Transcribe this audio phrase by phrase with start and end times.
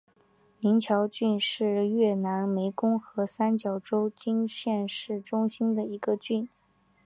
[0.61, 6.49] 宁桥郡是越南湄公河三角洲芹苴市中心的一个郡。